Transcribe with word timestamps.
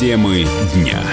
Темы 0.00 0.46
дня. 0.72 1.04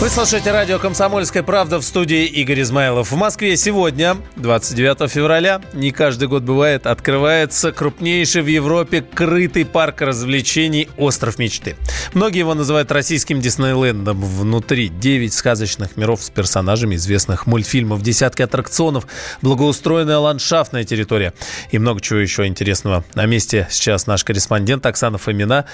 Вы 0.00 0.10
слушаете 0.10 0.50
радио 0.50 0.78
«Комсомольская 0.78 1.42
правда» 1.42 1.78
в 1.78 1.82
студии 1.82 2.26
Игорь 2.26 2.60
Измайлов. 2.62 3.12
В 3.12 3.16
Москве 3.16 3.56
сегодня, 3.56 4.16
29 4.36 5.10
февраля, 5.10 5.62
не 5.72 5.92
каждый 5.92 6.28
год 6.28 6.42
бывает, 6.42 6.86
открывается 6.86 7.72
крупнейший 7.72 8.42
в 8.42 8.46
Европе 8.48 9.02
крытый 9.02 9.64
парк 9.64 10.02
развлечений 10.02 10.88
«Остров 10.98 11.38
мечты». 11.38 11.76
Многие 12.12 12.40
его 12.40 12.54
называют 12.54 12.92
российским 12.92 13.40
Диснейлендом. 13.40 14.20
Внутри 14.20 14.88
9 14.88 15.32
сказочных 15.32 15.96
миров 15.96 16.22
с 16.22 16.28
персонажами 16.28 16.96
известных 16.96 17.46
мультфильмов, 17.46 18.02
десятки 18.02 18.42
аттракционов, 18.42 19.06
благоустроенная 19.42 20.18
ландшафтная 20.18 20.84
территория 20.84 21.32
и 21.70 21.78
много 21.78 22.00
чего 22.00 22.18
еще 22.18 22.46
интересного. 22.46 23.04
На 23.14 23.26
месте 23.26 23.68
сейчас 23.70 24.06
наш 24.06 24.22
корреспондент 24.24 24.84
Оксана 24.84 25.18
Фомина. 25.18 25.64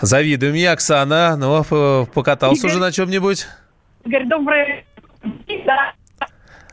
Завидуем 0.00 0.54
я, 0.54 0.72
Оксана. 0.72 1.34
Ну, 1.36 2.06
покатался 2.14 2.60
Игорь. 2.60 2.70
уже 2.70 2.78
на 2.78 2.92
чем-нибудь? 2.92 3.46
Игорь, 4.04 4.26
добрый 4.26 4.84
да. 5.66 5.92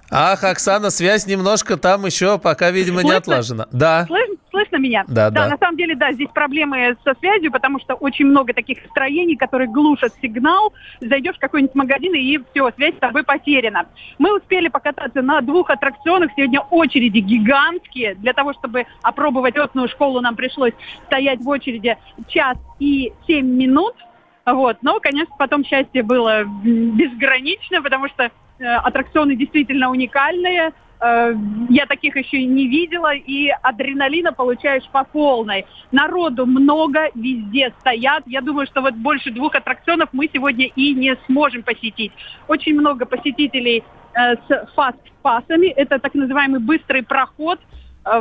Ах, 0.10 0.44
Оксана, 0.46 0.90
связь 0.90 1.28
немножко 1.28 1.76
там 1.76 2.06
еще 2.06 2.40
пока, 2.40 2.72
видимо, 2.72 3.02
слышно? 3.02 3.10
не 3.10 3.18
отлажена. 3.18 3.68
Да. 3.74 4.06
Слышно, 4.08 4.36
слышно 4.52 4.78
меня? 4.78 5.04
Да, 5.06 5.30
да, 5.30 5.44
да. 5.44 5.50
На 5.50 5.58
самом 5.58 5.76
деле, 5.76 5.98
да, 5.98 6.14
здесь 6.14 6.30
проблемы 6.34 6.96
со 7.04 7.14
связью, 7.20 7.52
потому 7.52 7.78
что 7.82 7.94
очень 7.96 8.26
много 8.26 8.54
таких 8.54 8.78
строений, 8.90 9.36
которые 9.36 9.68
глушат 9.68 10.14
сигнал. 10.22 10.74
Зайдешь 11.02 11.36
в 11.36 11.40
какой-нибудь 11.40 11.76
магазин, 11.76 12.14
и 12.16 12.40
все, 12.52 12.72
связь 12.78 12.96
с 12.96 13.00
тобой 13.00 13.24
потеряна. 13.24 13.88
Мы 14.18 14.38
успели 14.38 14.70
покататься 14.70 15.22
на 15.22 15.42
двух 15.42 15.70
аттракционах. 15.70 16.32
Сегодня 16.38 16.62
очереди 16.62 17.20
гигантские. 17.20 18.16
Для 18.16 18.32
того, 18.32 18.54
чтобы 18.54 18.86
опробовать 19.02 19.58
остную 19.58 19.90
школу, 19.90 20.22
нам 20.22 20.38
пришлось 20.38 20.74
стоять 21.08 21.42
в 21.42 21.50
очереди 21.50 21.98
час 22.30 22.58
и 22.80 23.12
семь 23.28 23.48
минут. 23.48 23.94
Вот. 24.48 24.78
Но, 24.82 25.00
конечно, 25.02 25.36
потом 25.38 25.66
счастье 25.66 26.04
было 26.04 26.46
безгранично, 26.46 27.82
потому 27.82 28.08
что 28.08 28.24
э, 28.60 28.64
аттракционы 28.64 29.36
действительно 29.36 29.92
уникальные. 29.92 30.72
Э, 31.02 31.34
я 31.70 31.86
таких 31.86 32.16
еще 32.16 32.46
не 32.46 32.68
видела, 32.70 33.14
и 33.14 33.50
адреналина 33.62 34.32
получаешь 34.32 34.88
по 34.90 35.04
полной. 35.04 35.66
Народу 35.92 36.46
много, 36.46 37.10
везде 37.14 37.74
стоят. 37.82 38.24
Я 38.26 38.40
думаю, 38.40 38.68
что 38.68 38.82
вот 38.82 38.94
больше 38.94 39.32
двух 39.32 39.54
аттракционов 39.54 40.10
мы 40.14 40.30
сегодня 40.34 40.68
и 40.68 40.94
не 40.94 41.18
сможем 41.26 41.64
посетить. 41.64 42.14
Очень 42.48 42.80
много 42.80 43.06
посетителей 43.06 43.84
э, 44.14 44.36
с 44.48 44.74
фаст-пасами. 44.76 45.68
Это 45.68 46.00
так 46.00 46.14
называемый 46.14 46.62
быстрый 46.62 47.04
проход– 47.04 47.60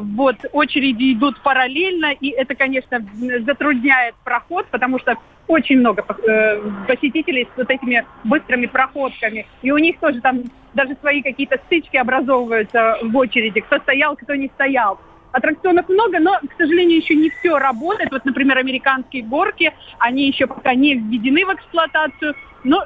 вот, 0.01 0.37
очереди 0.53 1.13
идут 1.13 1.41
параллельно, 1.43 2.13
и 2.13 2.31
это, 2.31 2.55
конечно, 2.55 3.05
затрудняет 3.47 4.15
проход, 4.25 4.67
потому 4.71 4.99
что 4.99 5.17
очень 5.49 5.79
много 5.79 6.03
э, 6.03 6.61
посетителей 6.89 7.49
с 7.55 7.57
вот 7.57 7.71
этими 7.71 8.05
быстрыми 8.25 8.67
проходками. 8.67 9.47
И 9.63 9.71
у 9.71 9.79
них 9.79 9.99
тоже 10.01 10.21
там 10.21 10.43
даже 10.75 10.97
свои 11.01 11.23
какие-то 11.23 11.59
стычки 11.67 11.97
образовываются 11.97 12.99
в 13.03 13.17
очереди, 13.17 13.61
кто 13.61 13.79
стоял, 13.79 14.17
кто 14.17 14.35
не 14.35 14.49
стоял. 14.49 15.01
Аттракционов 15.33 15.89
много, 15.89 16.19
но, 16.19 16.39
к 16.39 16.57
сожалению, 16.57 16.99
еще 16.99 17.15
не 17.15 17.31
все 17.31 17.59
работает. 17.59 18.11
Вот, 18.11 18.25
например, 18.25 18.59
американские 18.59 19.23
горки, 19.23 19.73
они 19.99 20.27
еще 20.27 20.47
пока 20.47 20.75
не 20.75 20.95
введены 20.95 21.45
в 21.45 21.55
эксплуатацию. 21.55 22.35
Но, 22.65 22.85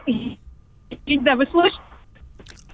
да, 1.07 1.37
вы 1.37 1.47
слышите? 1.51 1.81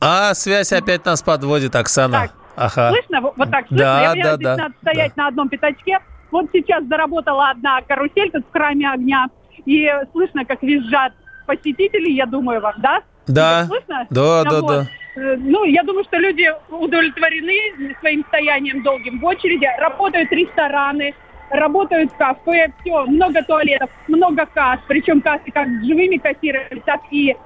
А, 0.00 0.34
связь 0.34 0.72
опять 0.72 1.04
нас 1.04 1.22
подводит, 1.22 1.74
Оксана. 1.76 2.22
Так, 2.22 2.34
Ага. 2.56 2.90
Слышно? 2.90 3.20
Вот, 3.20 3.50
так 3.50 3.68
слышно? 3.68 3.84
Да, 3.84 4.02
Я 4.02 4.10
понимаю, 4.12 4.30
да, 4.30 4.36
здесь 4.36 4.46
да, 4.46 4.56
надо 4.56 4.74
стоять 4.80 5.12
да. 5.14 5.22
на 5.22 5.28
одном 5.28 5.48
пятачке. 5.48 5.98
Вот 6.30 6.46
сейчас 6.52 6.84
заработала 6.84 7.50
одна 7.50 7.80
карусель 7.82 8.30
тут 8.30 8.44
в 8.46 8.52
храме 8.52 8.90
огня. 8.90 9.26
И 9.64 9.90
слышно, 10.12 10.44
как 10.44 10.62
визжат 10.62 11.12
посетители, 11.46 12.10
я 12.10 12.26
думаю, 12.26 12.60
вам, 12.60 12.74
да? 12.78 13.02
Да. 13.26 13.60
Это 13.60 13.68
слышно? 13.68 14.06
Да, 14.10 14.44
да, 14.44 14.60
вот. 14.60 14.68
да. 14.68 14.86
Э, 15.16 15.36
ну, 15.38 15.64
я 15.64 15.82
думаю, 15.82 16.04
что 16.04 16.18
люди 16.18 16.48
удовлетворены 16.70 17.94
своим 18.00 18.24
стоянием 18.28 18.82
долгим 18.82 19.20
в 19.20 19.24
очереди. 19.24 19.66
Работают 19.80 20.30
рестораны, 20.30 21.14
работают 21.50 22.12
кафе, 22.12 22.72
все, 22.80 23.04
много 23.06 23.42
туалетов, 23.42 23.90
много 24.08 24.46
касс. 24.46 24.80
Причем 24.86 25.20
кассы 25.20 25.50
как 25.50 25.68
с 25.68 25.86
живыми 25.86 26.16
кассирами, 26.16 26.82
так 26.84 27.00
и 27.10 27.30
э, 27.30 27.36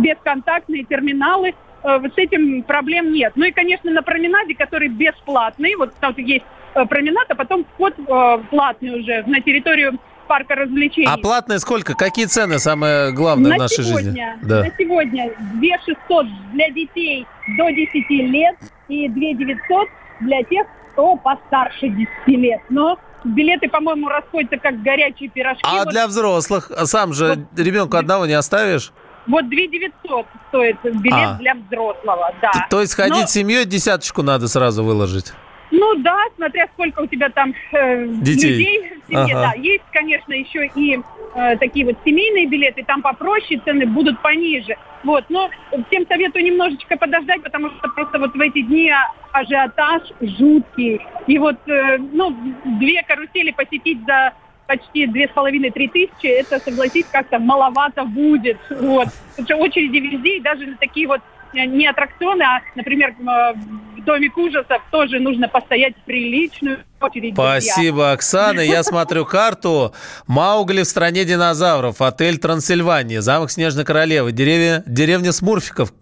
бесконтактные 0.00 0.84
терминалы. 0.84 1.54
Э, 1.82 2.00
с 2.02 2.18
этим 2.18 2.62
проблем 2.62 3.12
нет. 3.12 3.32
Ну 3.36 3.44
и, 3.44 3.50
конечно, 3.50 3.90
на 3.90 4.02
променаде, 4.02 4.54
который 4.54 4.88
бесплатный, 4.88 5.74
вот 5.76 5.94
там 6.00 6.14
есть 6.16 6.44
э, 6.74 6.84
променад, 6.86 7.26
а 7.30 7.34
потом 7.34 7.64
вход 7.74 7.94
э, 7.98 8.38
платный 8.50 9.00
уже 9.00 9.22
на 9.26 9.40
территорию 9.40 9.98
парка 10.26 10.54
развлечений. 10.54 11.08
А 11.08 11.16
платные 11.16 11.58
сколько? 11.58 11.94
Какие 11.94 12.26
цены 12.26 12.58
самое 12.58 13.12
главное 13.12 13.50
на 13.50 13.56
в 13.56 13.58
нашей 13.60 13.84
сегодня, 13.84 14.02
жизни? 14.02 14.24
Да. 14.42 14.64
На 14.64 14.70
сегодня 14.76 15.32
2 15.54 15.78
600 15.84 16.26
для 16.52 16.70
детей 16.70 17.26
до 17.56 17.70
10 17.70 18.10
лет 18.10 18.56
и 18.88 19.08
2 19.08 19.20
900 19.34 19.88
для 20.20 20.42
тех, 20.42 20.66
кто 20.92 21.16
постарше 21.16 21.88
10 21.88 22.08
лет. 22.26 22.60
Но 22.68 22.98
билеты, 23.24 23.68
по-моему, 23.68 24.08
расходятся 24.08 24.58
как 24.58 24.82
горячие 24.82 25.30
пирожки. 25.30 25.62
А 25.64 25.84
вот. 25.84 25.88
для 25.88 26.06
взрослых? 26.06 26.70
Сам 26.84 27.12
же 27.12 27.28
вот. 27.28 27.58
ребенка 27.58 27.98
одного 27.98 28.26
не 28.26 28.34
оставишь? 28.34 28.92
Вот 29.28 29.48
2 29.48 29.50
900 29.50 30.26
стоит 30.48 30.76
билет 30.82 31.28
а. 31.28 31.34
для 31.38 31.54
взрослого, 31.54 32.34
да. 32.40 32.50
То, 32.50 32.66
то 32.70 32.80
есть 32.80 32.94
ходить 32.94 33.20
Но... 33.20 33.26
семьей 33.26 33.64
десяточку 33.66 34.22
надо 34.22 34.48
сразу 34.48 34.82
выложить? 34.82 35.32
Ну 35.70 35.96
да, 35.96 36.16
смотря 36.36 36.66
сколько 36.72 37.00
у 37.00 37.06
тебя 37.06 37.28
там 37.28 37.52
э, 37.72 38.06
Детей. 38.22 38.50
людей 38.50 38.92
в 39.06 39.10
семье, 39.10 39.36
ага. 39.36 39.52
да. 39.52 39.52
Есть, 39.60 39.84
конечно, 39.92 40.32
еще 40.32 40.66
и 40.74 40.98
э, 41.34 41.56
такие 41.58 41.84
вот 41.84 41.96
семейные 42.04 42.46
билеты, 42.46 42.82
там 42.84 43.02
попроще 43.02 43.60
цены 43.64 43.86
будут 43.86 44.20
пониже. 44.22 44.76
Вот, 45.04 45.24
но 45.28 45.50
всем 45.88 46.06
советую 46.08 46.44
немножечко 46.44 46.96
подождать, 46.96 47.42
потому 47.42 47.70
что 47.70 47.88
просто 47.90 48.18
вот 48.18 48.34
в 48.34 48.40
эти 48.40 48.62
дни 48.62 48.90
ажиотаж 49.32 50.02
жуткий. 50.20 51.00
И 51.26 51.38
вот, 51.38 51.56
э, 51.68 51.98
ну, 51.98 52.34
две 52.78 53.02
карусели 53.02 53.50
посетить 53.50 53.98
за 54.06 54.32
почти 54.68 55.06
две 55.06 55.26
с 55.26 55.30
половиной-три 55.30 55.88
тысячи, 55.88 56.26
это, 56.26 56.60
согласись, 56.60 57.06
как-то 57.10 57.38
маловато 57.38 58.04
будет. 58.04 58.58
Вот. 58.70 59.08
Потому 59.30 59.46
что 59.46 59.56
очереди 59.56 59.96
везде, 59.96 60.36
и 60.36 60.40
даже 60.40 60.76
такие 60.78 61.08
вот 61.08 61.20
э, 61.54 61.64
не 61.64 61.86
аттракционы, 61.86 62.42
а, 62.42 62.60
например, 62.76 63.14
э, 63.18 63.54
в 63.96 64.04
Домик 64.04 64.36
ужасов 64.36 64.82
тоже 64.90 65.18
нужно 65.20 65.48
постоять 65.48 65.96
приличную 66.04 66.84
очередь. 67.00 67.34
Спасибо, 67.34 67.96
друзья. 67.96 68.12
Оксана. 68.12 68.60
Я 68.60 68.82
смотрю 68.82 69.24
карту. 69.24 69.94
Маугли 70.26 70.82
в 70.82 70.86
стране 70.86 71.24
динозавров, 71.24 72.00
отель 72.02 72.38
Трансильвания, 72.38 73.22
замок 73.22 73.50
Снежной 73.50 73.84
Королевы, 73.84 74.32
деревня, 74.32 74.82
деревня 74.86 75.32
Смурфиков, 75.32 75.92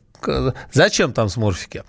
Зачем 0.73 1.13
там 1.13 1.29
смурфики? 1.29 1.83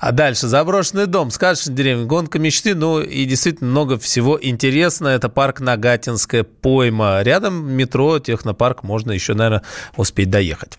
А 0.00 0.12
дальше 0.12 0.46
заброшенный 0.48 1.06
дом, 1.06 1.30
сказочная 1.30 1.74
деревня, 1.74 2.06
гонка 2.06 2.38
мечты, 2.38 2.74
ну 2.74 3.00
и 3.00 3.24
действительно 3.24 3.70
много 3.70 3.98
всего 3.98 4.38
интересного. 4.40 5.12
Это 5.12 5.28
парк 5.28 5.60
Нагатинская 5.60 6.44
пойма. 6.44 7.22
Рядом 7.22 7.72
метро, 7.72 8.18
технопарк, 8.18 8.82
можно 8.82 9.12
еще, 9.12 9.34
наверное, 9.34 9.62
успеть 9.96 10.30
доехать. 10.30 10.78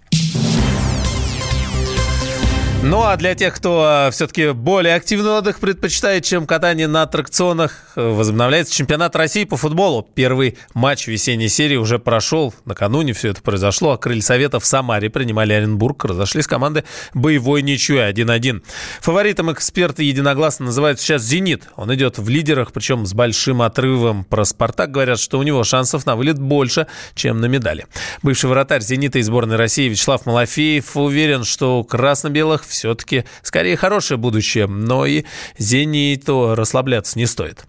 Ну 2.87 3.01
а 3.01 3.17
для 3.17 3.33
тех, 3.33 3.55
кто 3.55 4.09
все-таки 4.11 4.51
более 4.51 4.93
активный 4.93 5.31
отдых 5.31 5.59
предпочитает, 5.59 6.23
чем 6.23 6.45
катание 6.45 6.87
на 6.87 7.01
аттракционах, 7.01 7.81
возобновляется 7.95 8.75
чемпионат 8.75 9.15
России 9.15 9.43
по 9.43 9.57
футболу. 9.57 10.07
Первый 10.13 10.59
матч 10.75 11.07
весенней 11.07 11.49
серии 11.49 11.77
уже 11.77 11.97
прошел. 11.97 12.53
Накануне 12.65 13.13
все 13.13 13.29
это 13.29 13.41
произошло. 13.41 13.93
А 13.93 13.97
крылья 13.97 14.21
Совета 14.21 14.59
в 14.59 14.65
Самаре 14.67 15.09
принимали 15.09 15.53
Оренбург. 15.53 16.05
Разошлись 16.05 16.45
команды 16.45 16.83
боевой 17.15 17.63
ничьей 17.63 18.07
1-1. 18.07 18.61
Фаворитом 19.01 19.51
эксперты 19.51 20.03
единогласно 20.03 20.65
называют 20.65 20.99
сейчас 20.99 21.23
«Зенит». 21.23 21.63
Он 21.77 21.91
идет 21.95 22.19
в 22.19 22.29
лидерах, 22.29 22.71
причем 22.71 23.07
с 23.07 23.15
большим 23.15 23.63
отрывом. 23.63 24.25
Про 24.25 24.45
«Спартак» 24.45 24.91
говорят, 24.91 25.19
что 25.19 25.39
у 25.39 25.43
него 25.43 25.63
шансов 25.63 26.05
на 26.05 26.15
вылет 26.15 26.37
больше, 26.37 26.85
чем 27.15 27.41
на 27.41 27.47
медали. 27.47 27.87
Бывший 28.21 28.47
вратарь 28.47 28.81
«Зенита» 28.81 29.17
и 29.17 29.23
сборной 29.23 29.55
России 29.55 29.89
Вячеслав 29.89 30.27
Малафеев 30.27 30.95
уверен, 30.95 31.45
что 31.45 31.79
у 31.79 31.83
красно-белых 31.83 32.63
все-таки 32.75 33.25
скорее 33.41 33.75
хорошее 33.77 34.17
будущее, 34.17 34.67
но 34.67 35.05
и 35.05 35.23
«Зениту» 35.57 36.55
расслабляться 36.55 37.17
не 37.17 37.25
стоит 37.25 37.65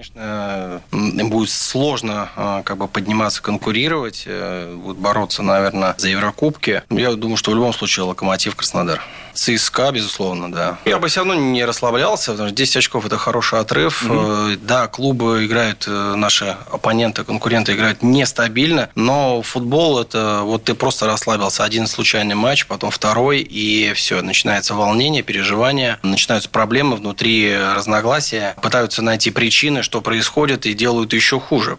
конечно, 0.00 0.82
будет 0.90 1.50
сложно 1.50 2.30
а, 2.36 2.62
как 2.62 2.78
бы 2.78 2.88
подниматься, 2.88 3.42
конкурировать, 3.42 4.24
э, 4.26 4.74
вот 4.82 4.96
бороться, 4.96 5.42
наверное, 5.42 5.94
за 5.98 6.08
Еврокубки. 6.08 6.82
Я 6.88 7.12
думаю, 7.12 7.36
что 7.36 7.50
в 7.50 7.54
любом 7.54 7.72
случае 7.72 8.04
Локомотив 8.04 8.56
Краснодар. 8.56 9.02
ЦСКА, 9.40 9.90
безусловно, 9.90 10.52
да. 10.52 10.78
Я 10.84 10.98
бы 10.98 11.08
все 11.08 11.20
равно 11.20 11.34
не 11.34 11.64
расслаблялся, 11.64 12.32
потому 12.32 12.48
что 12.48 12.56
10 12.56 12.76
очков– 12.76 13.06
это 13.06 13.16
хороший 13.16 13.58
отрыв. 13.58 14.02
Mm-hmm. 14.02 14.60
Да, 14.62 14.86
клубы 14.86 15.46
играют, 15.46 15.84
э, 15.86 16.14
наши 16.14 16.56
оппоненты, 16.70 17.24
конкуренты 17.24 17.72
играют 17.72 18.02
нестабильно, 18.02 18.90
но 18.94 19.40
футбол– 19.40 19.98
это 20.00 20.42
вот 20.42 20.64
ты 20.64 20.74
просто 20.74 21.06
расслабился. 21.06 21.64
Один 21.64 21.86
случайный 21.86 22.34
матч, 22.34 22.66
потом 22.66 22.90
второй, 22.90 23.40
и 23.40 23.92
все, 23.94 24.20
начинается 24.20 24.74
волнение, 24.74 25.22
переживание, 25.22 25.98
начинаются 26.02 26.50
проблемы 26.50 26.96
внутри, 26.96 27.56
разногласия, 27.56 28.54
пытаются 28.60 29.00
найти 29.00 29.30
причины, 29.30 29.82
что 29.82 30.02
происходит, 30.02 30.66
и 30.66 30.74
делают 30.74 31.14
еще 31.14 31.40
хуже. 31.40 31.78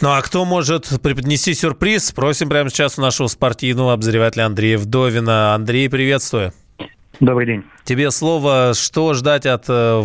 Ну 0.00 0.10
а 0.10 0.20
кто 0.22 0.44
может 0.44 0.88
преподнести 1.02 1.54
сюрприз? 1.54 2.06
Спросим 2.06 2.48
прямо 2.48 2.70
сейчас 2.70 2.98
у 2.98 3.02
нашего 3.02 3.28
спортивного 3.28 3.92
обозревателя 3.92 4.46
Андрея 4.46 4.78
Вдовина. 4.78 5.54
Андрей, 5.54 5.88
приветствую. 5.88 6.52
Добрый 7.20 7.46
день. 7.46 7.64
Тебе 7.84 8.10
слово, 8.10 8.72
что 8.74 9.12
ждать 9.12 9.44
от 9.44 9.66
э, 9.68 10.02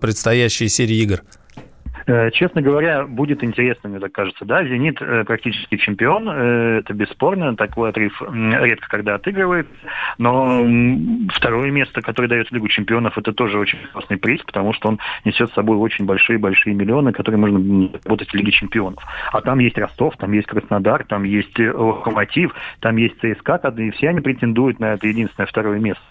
предстоящей 0.00 0.68
серии 0.68 0.96
игр? 0.96 1.22
Э, 2.06 2.30
честно 2.30 2.62
говоря, 2.62 3.04
будет 3.04 3.44
интересно, 3.44 3.88
мне 3.88 4.00
так 4.00 4.12
кажется. 4.12 4.44
Да, 4.44 4.64
«Зенит» 4.64 5.00
э, 5.00 5.24
практически 5.24 5.76
чемпион, 5.76 6.28
э, 6.28 6.78
это 6.80 6.94
бесспорно, 6.94 7.56
такой 7.56 7.90
отрыв 7.90 8.20
редко 8.32 8.88
когда 8.88 9.14
отыгрывает, 9.14 9.68
но 10.18 10.64
второе 11.32 11.70
место, 11.70 12.02
которое 12.02 12.28
дает 12.28 12.50
Лигу 12.50 12.68
чемпионов, 12.68 13.16
это 13.18 13.32
тоже 13.32 13.58
очень 13.58 13.78
классный 13.92 14.16
приз, 14.16 14.42
потому 14.42 14.72
что 14.72 14.88
он 14.88 14.98
несет 15.24 15.50
с 15.50 15.54
собой 15.54 15.76
очень 15.76 16.04
большие-большие 16.04 16.74
миллионы, 16.74 17.12
которые 17.12 17.38
можно 17.38 17.90
работать 18.04 18.30
в 18.30 18.34
Лиге 18.34 18.52
чемпионов. 18.52 19.02
А 19.32 19.40
там 19.40 19.58
есть 19.58 19.78
Ростов, 19.78 20.16
там 20.16 20.32
есть 20.32 20.48
Краснодар, 20.48 21.04
там 21.04 21.24
есть 21.24 21.58
Локомотив, 21.58 22.54
там 22.80 22.96
есть 22.96 23.16
ЦСКА, 23.20 23.72
и 23.78 23.90
все 23.90 24.08
они 24.10 24.20
претендуют 24.20 24.80
на 24.80 24.94
это 24.94 25.06
единственное 25.06 25.46
второе 25.46 25.78
место. 25.78 26.02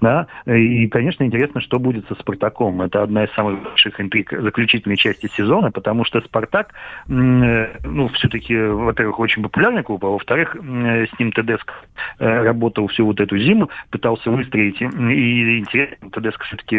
Да? 0.00 0.26
И, 0.46 0.86
конечно, 0.88 1.24
интересно, 1.24 1.60
что 1.60 1.78
будет 1.78 2.06
со 2.08 2.14
«Спартаком». 2.14 2.82
Это 2.82 3.02
одна 3.02 3.24
из 3.24 3.32
самых 3.32 3.62
больших 3.62 4.00
интриг 4.00 4.30
заключительной 4.30 4.96
части 4.96 5.26
сезона, 5.36 5.70
потому 5.70 6.04
что 6.04 6.20
«Спартак», 6.20 6.72
ну, 7.06 8.08
все-таки, 8.14 8.56
во-первых, 8.56 9.18
очень 9.18 9.42
популярный 9.42 9.82
клуб, 9.82 10.04
а 10.04 10.08
во-вторых, 10.08 10.56
с 10.56 11.18
ним 11.18 11.32
Тедеско 11.32 11.74
э, 12.18 12.42
работал 12.42 12.86
всю 12.88 13.06
вот 13.06 13.20
эту 13.20 13.38
зиму, 13.38 13.70
пытался 13.90 14.30
выстроить. 14.30 14.80
И 14.80 15.58
интересно, 15.58 16.10
Тедеско 16.10 16.44
все-таки 16.44 16.76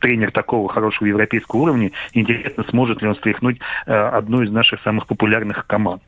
тренер 0.00 0.32
такого 0.32 0.68
хорошего 0.68 1.08
европейского 1.08 1.60
уровня. 1.60 1.90
Интересно, 2.12 2.64
сможет 2.68 3.02
ли 3.02 3.08
он 3.08 3.16
стряхнуть 3.16 3.60
э, 3.86 3.92
одну 3.92 4.42
из 4.42 4.50
наших 4.50 4.80
самых 4.82 5.06
популярных 5.06 5.66
команд. 5.66 6.02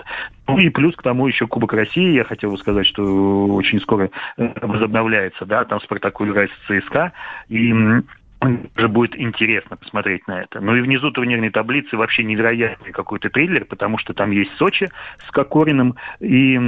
Ну 0.47 0.59
и 0.59 0.71
плюс 0.71 0.97
к 0.97 1.03
тому 1.03 1.27
еще 1.27 1.47
Кубок 1.47 1.73
России. 1.75 2.13
Я 2.13 2.25
хотел 2.25 2.51
бы 2.51 2.59
сказать, 2.59 2.87
что 2.87 3.47
очень 3.49 3.81
скоро 3.81 4.11
э, 4.37 4.49
возобновляется. 4.63 5.45
Да, 5.45 5.65
там 5.65 5.81
Спартаку 5.81 6.27
играет 6.27 6.51
с 6.51 6.67
ЦСКА. 6.67 7.13
И 7.49 7.73
уже 8.41 8.89
будет 8.89 9.19
интересно 9.19 9.77
посмотреть 9.77 10.27
на 10.29 10.43
это. 10.43 10.61
Ну 10.61 10.77
и 10.77 10.81
внизу 10.81 11.11
турнирной 11.11 11.51
таблицы 11.51 11.97
вообще 11.97 12.25
невероятный 12.25 12.93
какой-то 12.93 13.31
триллер, 13.31 13.65
потому 13.65 13.99
что 13.99 14.15
там 14.15 14.31
есть 14.31 14.53
Сочи 14.57 14.91
с 15.27 15.31
Кокориным 15.31 15.97
и 16.21 16.59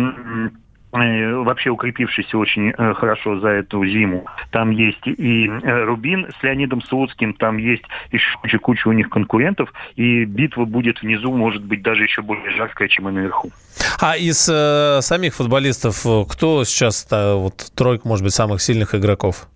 Э, 0.92 1.34
вообще 1.36 1.70
укрепившийся 1.70 2.36
очень 2.36 2.70
э, 2.70 2.94
хорошо 2.94 3.38
за 3.38 3.48
эту 3.48 3.84
зиму. 3.86 4.26
Там 4.50 4.70
есть 4.70 5.06
и 5.06 5.46
э, 5.46 5.84
Рубин 5.84 6.28
с 6.38 6.42
Леонидом 6.42 6.82
Слуцким, 6.82 7.34
там 7.34 7.58
есть 7.58 7.84
еще 8.10 8.58
куча 8.58 8.88
у 8.88 8.92
них 8.92 9.08
конкурентов, 9.08 9.72
и 9.94 10.24
битва 10.24 10.64
будет 10.64 11.00
внизу, 11.00 11.32
может 11.32 11.62
быть, 11.62 11.82
даже 11.82 12.02
еще 12.02 12.22
более 12.22 12.50
жаркая, 12.50 12.88
чем 12.88 13.08
и 13.08 13.12
наверху. 13.12 13.52
А 14.00 14.16
из 14.16 14.48
э, 14.48 15.00
самих 15.00 15.34
футболистов 15.34 16.04
кто 16.28 16.64
сейчас 16.64 17.06
вот 17.10 17.70
тройка, 17.76 18.08
может 18.08 18.24
быть, 18.24 18.34
самых 18.34 18.60
сильных 18.60 18.94
игроков? 18.96 19.46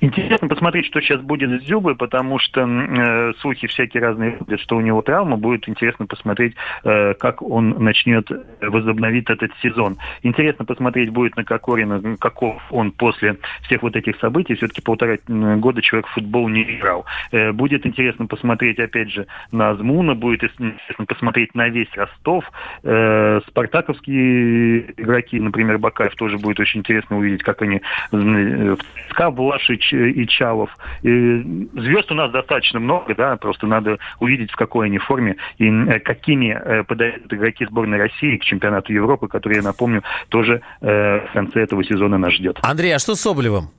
Интересно 0.00 0.48
посмотреть, 0.48 0.86
что 0.86 1.00
сейчас 1.00 1.20
будет 1.20 1.62
с 1.62 1.66
Зюбой, 1.66 1.96
потому 1.96 2.38
что 2.38 2.62
э, 2.62 3.32
слухи 3.40 3.66
всякие 3.66 4.02
разные 4.02 4.36
ходят, 4.38 4.60
что 4.60 4.76
у 4.76 4.80
него 4.80 5.02
травма. 5.02 5.36
Будет 5.36 5.68
интересно 5.68 6.06
посмотреть, 6.06 6.54
э, 6.84 7.14
как 7.14 7.42
он 7.42 7.70
начнет 7.82 8.28
возобновить 8.60 9.30
этот 9.30 9.52
сезон. 9.62 9.96
Интересно 10.22 10.64
посмотреть 10.64 11.10
будет 11.10 11.36
на 11.36 11.44
Кокорина, 11.44 12.16
каков 12.18 12.62
он 12.70 12.92
после 12.92 13.36
всех 13.62 13.82
вот 13.82 13.96
этих 13.96 14.18
событий. 14.18 14.54
Все-таки 14.54 14.82
полтора 14.82 15.16
года 15.26 15.82
человек 15.82 16.06
в 16.08 16.14
футбол 16.14 16.48
не 16.48 16.62
играл. 16.62 17.04
Э, 17.32 17.52
будет 17.52 17.86
интересно 17.86 18.26
посмотреть, 18.26 18.78
опять 18.78 19.10
же, 19.10 19.26
на 19.52 19.70
Азмуна, 19.70 20.14
будет 20.14 20.44
интересно 20.44 21.06
посмотреть 21.06 21.54
на 21.54 21.68
весь 21.68 21.92
Ростов. 21.94 22.44
Э, 22.82 23.40
спартаковские 23.46 24.92
игроки, 24.96 25.40
например, 25.40 25.78
Бакаев, 25.78 26.14
тоже 26.14 26.38
будет 26.38 26.60
очень 26.60 26.80
интересно 26.80 27.18
увидеть, 27.18 27.42
как 27.42 27.62
они 27.62 27.80
э, 28.12 28.74
в 28.74 28.78
ЦСКА, 29.08 29.30
Влашич 29.66 29.92
и 29.92 30.26
Чалов. 30.26 30.70
И 31.02 31.68
звезд 31.74 32.10
у 32.10 32.14
нас 32.14 32.30
достаточно 32.30 32.80
много, 32.80 33.14
да, 33.14 33.36
просто 33.36 33.66
надо 33.66 33.98
увидеть, 34.20 34.50
в 34.50 34.56
какой 34.56 34.86
они 34.86 34.98
форме 34.98 35.36
и 35.58 35.68
э, 35.68 35.98
какими 36.00 36.48
э, 36.48 36.84
подают 36.84 37.32
игроки 37.32 37.66
сборной 37.66 37.98
России 37.98 38.36
к 38.36 38.44
чемпионату 38.44 38.92
Европы, 38.92 39.28
который, 39.28 39.56
я 39.56 39.62
напомню, 39.62 40.02
тоже 40.28 40.62
э, 40.80 41.26
в 41.26 41.32
конце 41.32 41.60
этого 41.60 41.84
сезона 41.84 42.18
нас 42.18 42.32
ждет. 42.32 42.58
Андрей, 42.62 42.94
а 42.94 42.98
что 42.98 43.14
с 43.14 43.20
Соболевым? 43.20 43.70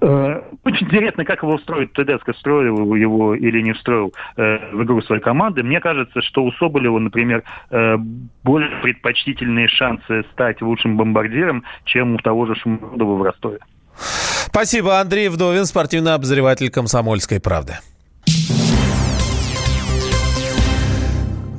Очень 0.00 0.86
интересно, 0.86 1.24
как 1.24 1.42
его 1.42 1.54
устроит 1.54 1.94
Тедеско, 1.94 2.34
строил 2.34 2.94
его 2.94 3.34
или 3.34 3.62
не 3.62 3.74
строил 3.74 4.12
в 4.36 4.82
игру 4.82 5.00
своей 5.02 5.22
команды. 5.22 5.62
Мне 5.62 5.80
кажется, 5.80 6.20
что 6.20 6.44
у 6.44 6.52
Соболева, 6.52 6.98
например, 6.98 7.44
более 7.70 8.70
предпочтительные 8.82 9.68
шансы 9.68 10.24
стать 10.32 10.60
лучшим 10.60 10.98
бомбардиром, 10.98 11.64
чем 11.84 12.16
у 12.16 12.18
того 12.18 12.44
же 12.44 12.54
Шумрудова 12.56 13.16
в 13.16 13.22
Ростове. 13.22 13.60
Спасибо, 14.46 15.00
Андрей 15.00 15.28
Вдовин, 15.28 15.66
спортивный 15.66 16.14
обозреватель 16.14 16.70
«Комсомольской 16.70 17.40
правды». 17.40 17.78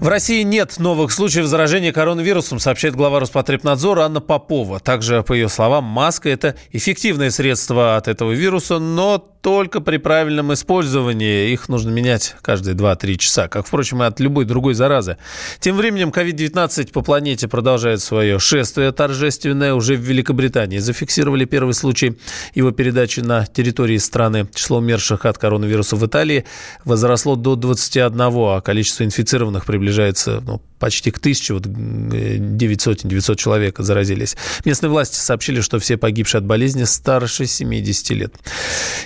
В 0.06 0.08
России 0.08 0.44
нет 0.44 0.78
новых 0.78 1.12
случаев 1.12 1.48
заражения 1.48 1.92
коронавирусом, 1.92 2.60
сообщает 2.60 2.96
глава 2.96 3.20
Роспотребнадзора 3.20 4.02
Анна 4.04 4.22
Попова. 4.22 4.80
Также, 4.80 5.24
по 5.24 5.34
ее 5.34 5.50
словам, 5.50 5.84
маска– 5.86 6.30
это 6.30 6.56
эффективное 6.72 7.32
средство 7.32 7.98
от 7.98 8.08
этого 8.08 8.32
вируса, 8.32 8.78
но 8.78 9.18
только 9.18 9.80
при 9.80 9.98
правильном 9.98 10.54
использовании. 10.54 11.52
Их 11.52 11.70
нужно 11.70 11.92
менять 11.92 12.36
каждые 12.42 12.76
2-3 12.76 13.18
часа, 13.18 13.48
как, 13.48 13.68
впрочем, 13.68 14.02
и 14.02 14.06
от 14.06 14.20
любой 14.20 14.46
другой 14.46 14.74
заразы. 14.74 15.18
Тем 15.60 15.76
временем 15.76 16.10
COVID-19 16.10 16.92
по 16.92 17.02
планете 17.02 17.48
продолжает 17.48 18.02
свое 18.02 18.40
шествие 18.40 18.92
торжественное. 18.92 19.76
Уже 19.76 19.98
в 19.98 20.00
Великобритании 20.00 20.80
зафиксировали 20.80 21.46
первый 21.46 21.76
случай 21.76 22.18
его 22.56 22.72
передачи 22.72 23.20
на 23.20 23.46
территории 23.46 23.98
страны. 23.98 24.48
Число 24.54 24.80
умерших 24.80 25.26
от 25.26 25.38
коронавируса 25.38 25.96
в 25.96 26.04
Италии 26.06 26.46
возросло 26.84 27.36
до 27.36 27.56
21, 27.56 28.20
а 28.20 28.62
количество 28.62 29.04
инфицированных 29.04 29.66
приближается 29.66 29.95
приближается 29.96 30.42
ну, 30.46 30.62
почти 30.80 31.12
к 31.12 31.20
тысяче, 31.20 31.54
вот 31.54 31.64
900, 31.66 33.08
900 33.08 33.40
человек 33.40 33.80
заразились. 33.80 34.36
Местные 34.66 34.90
власти 34.90 35.16
сообщили, 35.16 35.62
что 35.62 35.80
все 35.80 35.98
погибшие 35.98 36.40
от 36.40 36.46
болезни 36.46 36.84
старше 36.84 37.46
70 37.46 38.10
лет. 38.12 38.36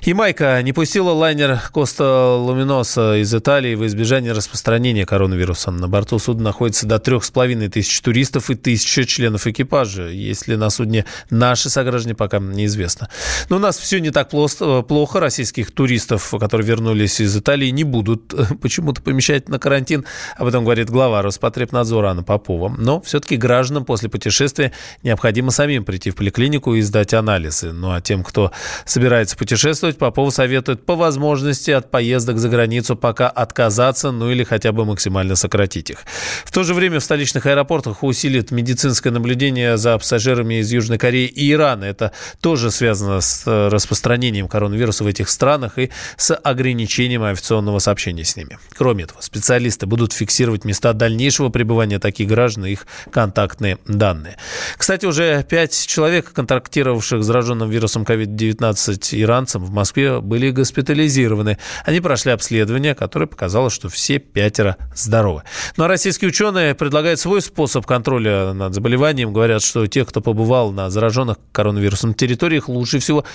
Ямайка 0.03 0.61
не 0.63 0.73
пустила 0.73 1.11
лайнер 1.11 1.61
Коста 1.71 2.35
Луминоса 2.35 3.21
из 3.21 3.33
Италии 3.33 3.75
в 3.75 3.85
избежание 3.85 4.33
распространения 4.33 5.05
коронавируса. 5.05 5.71
На 5.71 5.87
борту 5.87 6.19
судна 6.19 6.45
находится 6.45 6.87
до 6.87 6.99
трех 6.99 7.23
с 7.23 7.31
половиной 7.31 7.69
тысяч 7.69 8.01
туристов 8.01 8.49
и 8.49 8.55
тысяча 8.55 9.05
членов 9.05 9.45
экипажа. 9.45 10.07
Если 10.07 10.55
на 10.55 10.69
судне 10.69 11.05
наши 11.29 11.69
сограждане, 11.69 12.15
пока 12.15 12.39
неизвестно. 12.39 13.09
Но 13.49 13.57
у 13.57 13.59
нас 13.59 13.77
все 13.77 13.99
не 13.99 14.11
так 14.11 14.29
плохо. 14.29 15.19
Российских 15.19 15.71
туристов, 15.71 16.33
которые 16.39 16.65
вернулись 16.65 17.19
из 17.19 17.35
Италии, 17.37 17.69
не 17.69 17.83
будут 17.83 18.33
почему-то 18.61 19.01
помещать 19.01 19.49
на 19.49 19.59
карантин. 19.59 20.05
Об 20.37 20.47
этом 20.47 20.63
говорит 20.63 20.78
глава 20.87 21.21
Роспотребнадзора 21.21 22.11
Анна 22.11 22.23
Попова. 22.23 22.73
Но 22.77 23.01
все-таки 23.01 23.35
гражданам 23.35 23.85
после 23.85 24.09
путешествия 24.09 24.71
необходимо 25.03 25.51
самим 25.51 25.83
прийти 25.83 26.11
в 26.11 26.15
поликлинику 26.15 26.75
и 26.75 26.81
сдать 26.81 27.13
анализы. 27.13 27.73
Ну 27.73 27.91
а 27.91 28.01
тем, 28.01 28.23
кто 28.23 28.51
собирается 28.85 29.35
путешествовать, 29.35 29.97
Попова 29.97 30.29
советует 30.29 30.85
по 30.85 30.95
возможности 30.95 31.71
от 31.71 31.91
поездок 31.91 32.37
за 32.37 32.49
границу 32.49 32.95
пока 32.95 33.27
отказаться, 33.29 34.11
ну 34.11 34.31
или 34.31 34.43
хотя 34.43 34.71
бы 34.71 34.85
максимально 34.85 35.35
сократить 35.35 35.89
их. 35.89 36.05
В 36.45 36.51
то 36.51 36.63
же 36.63 36.73
время 36.73 36.99
в 36.99 37.03
столичных 37.03 37.45
аэропортах 37.45 38.03
усилит 38.03 38.51
медицинское 38.51 39.11
наблюдение 39.11 39.77
за 39.77 39.97
пассажирами 39.97 40.59
из 40.59 40.71
Южной 40.71 40.97
Кореи 40.97 41.27
и 41.27 41.51
Ирана. 41.51 41.85
Это 41.85 42.11
тоже 42.41 42.71
связано 42.71 43.21
с 43.21 43.43
э, 43.45 43.67
распространением 43.69 44.47
коронавируса 44.47 45.03
в 45.03 45.07
этих 45.07 45.29
странах 45.29 45.77
и 45.77 45.89
с 46.17 46.35
ограничением 46.35 47.23
авиационного 47.23 47.79
сообщения 47.79 48.23
с 48.23 48.35
ними. 48.35 48.57
Кроме 48.77 49.05
этого, 49.05 49.21
специалисты 49.21 49.85
будут 49.85 50.13
фиксировать 50.13 50.65
места 50.69 50.93
дальнейшего 50.93 51.49
пребывания 51.49 51.99
таких 51.99 52.27
граждан 52.27 52.65
и 52.65 52.71
их 52.71 52.87
контактные 53.11 53.77
данные. 53.87 54.37
Кстати, 54.77 55.05
уже 55.05 55.43
пять 55.43 55.87
человек, 55.87 56.31
контактировавших 56.31 57.23
с 57.23 57.25
зараженным 57.25 57.69
вирусом 57.69 58.03
COVID-19 58.03 59.21
иранцам 59.21 59.63
в 59.63 59.71
Москве, 59.71 60.19
были 60.21 60.51
госпитализированы. 60.51 61.57
Они 61.85 61.99
прошли 61.99 62.31
обследование, 62.31 62.95
которое 62.95 63.25
показало, 63.25 63.69
что 63.69 63.89
все 63.89 64.19
пятеро 64.19 64.77
здоровы. 64.95 65.43
Ну 65.77 65.83
а 65.83 65.87
российские 65.87 66.29
ученые 66.29 66.75
предлагают 66.75 67.19
свой 67.19 67.41
способ 67.41 67.85
контроля 67.85 68.53
над 68.53 68.73
заболеванием. 68.73 69.33
Говорят, 69.33 69.61
что 69.61 69.87
тех, 69.87 70.07
кто 70.07 70.21
побывал 70.21 70.71
на 70.71 70.89
зараженных 70.89 71.37
коронавирусом 71.51 72.13
территориях, 72.13 72.69
лучше 72.69 72.99
всего 72.99 73.25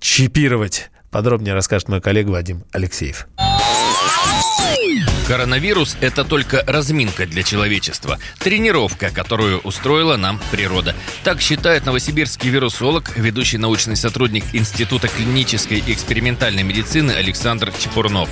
чипировать. 0.00 0.90
Подробнее 1.10 1.54
расскажет 1.54 1.88
мой 1.88 2.00
коллега 2.00 2.30
Вадим 2.30 2.64
Алексеев. 2.72 3.28
Коронавирус– 5.28 5.98
это 6.00 6.24
только 6.24 6.64
разминка 6.66 7.26
для 7.26 7.42
человечества. 7.42 8.18
Тренировка, 8.38 9.10
которую 9.10 9.58
устроила 9.60 10.16
нам 10.16 10.40
природа. 10.50 10.94
Так 11.22 11.42
считает 11.42 11.84
новосибирский 11.84 12.48
вирусолог, 12.48 13.14
ведущий 13.14 13.58
научный 13.58 13.96
сотрудник 13.96 14.44
Института 14.54 15.06
клинической 15.06 15.82
и 15.86 15.92
экспериментальной 15.92 16.62
медицины 16.62 17.12
Александр 17.12 17.70
Чепурнов. 17.78 18.30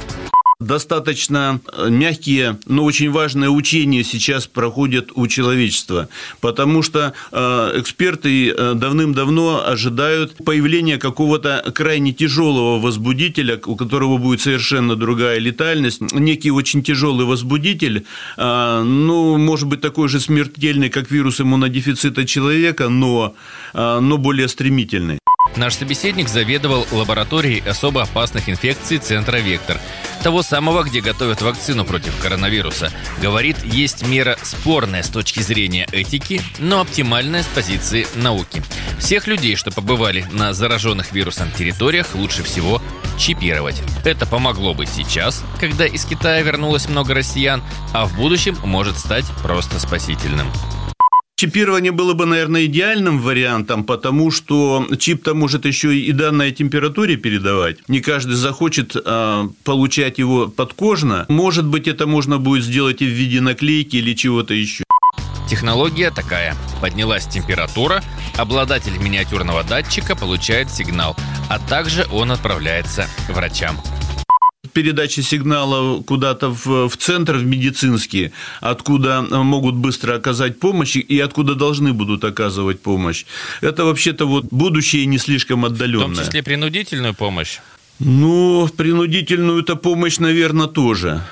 Достаточно 0.59 1.61
э, 1.71 1.91
мягкие, 1.91 2.59
но 2.65 2.85
очень 2.85 3.11
важные 3.11 3.51
учения 3.51 4.03
сейчас 4.03 4.47
проходят 4.47 5.11
у 5.15 5.27
человечества, 5.27 6.09
потому 6.41 6.83
что 6.83 7.13
э, 7.31 7.73
эксперты 7.75 8.49
э, 8.49 8.73
давным-давно 8.75 9.67
ожидают 9.67 10.35
появления 10.47 10.97
какого-то 10.97 11.63
крайне 11.75 12.15
тяжелого 12.15 12.81
возбудителя, 12.81 13.61
у 13.67 13.77
которого 13.77 14.17
будет 14.17 14.41
совершенно 14.41 14.97
другая 14.97 15.39
летальность, 15.41 16.01
некий 16.15 16.51
очень 16.51 16.83
тяжелый 16.83 17.27
возбудитель, 17.27 18.07
ну, 18.39 19.37
может 19.37 19.69
быть, 19.69 19.83
такой 19.83 20.09
же 20.09 20.21
смертельный, 20.21 20.89
как 20.89 21.11
вирус 21.11 21.39
иммунодефицита 21.39 22.25
человека, 22.25 22.89
но, 22.89 23.35
но 23.75 24.17
более 24.17 24.49
стремительный. 24.49 25.19
Наш 25.55 25.75
собеседник 25.75 26.29
заведовал 26.29 26.87
лабораторией 26.91 27.62
особо 27.69 28.03
опасных 28.03 28.49
инфекций 28.49 28.99
Центра 28.99 29.37
«Вектор», 29.37 29.81
того 30.23 30.43
самого, 30.43 30.83
где 30.83 31.00
готовят 31.00 31.41
вакцину 31.41 31.85
против 31.85 32.19
коронавируса. 32.21 32.93
Говорит, 33.23 33.57
есть 33.65 34.07
мера 34.07 34.37
спорная 34.43 35.03
с 35.03 35.09
точки 35.09 35.41
зрения 35.41 35.87
этики, 35.93 36.43
но 36.59 36.81
оптимальная 36.81 37.43
с 37.43 37.47
позиции 37.47 38.07
науки. 38.17 38.62
Всех 38.99 39.26
людей, 39.26 39.57
что 39.57 39.71
побывали 39.71 40.26
на 40.33 40.53
зараженных 40.53 41.12
вирусом 41.12 41.53
территориях, 41.53 42.15
лучше 42.15 42.43
всего 42.43 42.83
чипировать. 43.19 43.81
Это 44.05 44.26
помогло 44.26 44.75
бы 44.75 44.87
сейчас, 44.87 45.45
когда 45.61 45.87
из 45.87 46.05
Китая 46.05 46.43
вернулось 46.43 46.88
много 46.88 47.15
россиян, 47.15 47.62
а 47.93 48.07
в 48.07 48.17
будущем 48.17 48.57
может 48.65 48.99
стать 48.99 49.26
просто 49.43 49.79
спасительным. 49.79 50.50
Чипирование 51.38 51.93
было 51.93 52.14
бы, 52.14 52.25
наверное, 52.25 52.64
идеальным 52.64 53.21
вариантом, 53.21 53.85
потому 53.85 54.31
что 54.31 54.88
чип-то 54.99 55.35
может 55.35 55.66
еще 55.66 55.95
и 55.95 56.11
данной 56.12 56.50
температуре 56.50 57.19
передавать. 57.19 57.87
Не 57.88 58.00
каждый 58.00 58.37
захочет 58.37 58.97
а, 59.05 59.50
получать 59.62 60.16
его 60.16 60.49
подкожно. 60.49 61.26
Может 61.28 61.66
быть, 61.66 61.88
это 61.88 62.07
можно 62.07 62.38
будет 62.38 62.64
сделать 62.64 63.02
и 63.02 63.05
в 63.05 63.11
виде 63.11 63.43
наклейки 63.43 63.97
или 63.97 64.14
чего-то 64.14 64.55
еще. 64.55 64.85
Технология 65.47 66.11
такая. 66.11 66.57
Поднялась 66.81 67.26
температура, 67.26 68.02
обладатель 68.38 68.97
миниатюрного 68.97 69.62
датчика 69.62 70.16
получает 70.16 70.71
сигнал, 70.71 71.19
а 71.50 71.59
также 71.59 72.07
он 72.11 72.33
отправляется 72.33 73.09
врачам 73.28 73.76
передачи 74.76 75.23
сигнала 75.23 76.02
куда-то 76.02 76.50
в, 76.50 76.88
в 76.88 76.97
центр, 76.99 77.37
в 77.37 77.47
медицинский, 77.47 78.33
откуда 78.61 79.23
могут 79.23 79.75
быстро 79.75 80.16
оказать 80.16 80.61
помощь 80.61 80.97
и 80.97 81.18
откуда 81.18 81.54
должны 81.54 81.95
будут 81.95 82.25
оказывать 82.25 82.83
помощь. 82.83 83.25
Это 83.62 83.87
вообще-то 83.87 84.26
вот 84.26 84.45
будущее 84.50 85.06
не 85.06 85.18
слишком 85.18 85.64
отдаленное. 85.64 86.09
В 86.09 86.16
том 86.16 86.25
числе 86.26 86.42
принудительную 86.42 87.14
помощь? 87.14 87.61
Ну, 88.00 88.68
принудительную-то 88.76 89.76
помощь, 89.76 90.18
наверное, 90.18 90.66
тоже. 90.66 91.23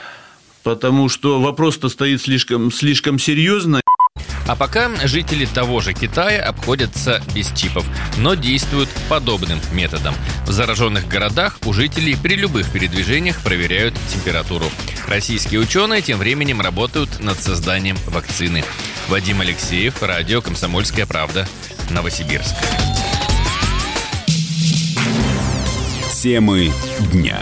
Потому 0.63 1.11
что 1.11 1.43
вопрос-то 1.43 1.91
стоит 1.91 2.23
слишком, 2.23 2.73
слишком 2.73 3.19
серьезно. 3.19 3.84
А 4.47 4.57
пока 4.57 4.91
жители 5.07 5.47
того 5.47 5.81
же 5.81 5.95
Китая 5.95 6.45
обходятся 6.45 7.23
без 7.35 7.51
чипов, 7.53 7.85
но 8.19 8.35
действуют 8.35 8.91
подобным 9.09 9.61
методом. 9.73 10.15
В 10.47 10.53
зараженных 10.53 11.09
городах 11.09 11.59
у 11.65 11.73
жителей 11.73 12.17
при 12.17 12.37
любых 12.37 12.71
передвижениях 12.71 13.41
проверяют 13.41 13.95
температуру. 14.13 14.67
Российские 15.09 15.61
ученые 15.61 16.03
тем 16.03 16.19
временем 16.19 16.61
работают 16.61 17.21
над 17.21 17.41
созданием 17.41 17.97
вакцины. 18.07 18.65
Вадим 19.09 19.41
Алексеев, 19.41 20.03
радио 20.03 20.41
«Комсомольская 20.41 21.07
правда», 21.07 21.47
Новосибирск. 21.91 22.55
Темы 26.23 26.73
дня. 27.13 27.39